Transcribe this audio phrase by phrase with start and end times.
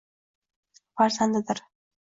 [1.03, 1.65] Farzandidir!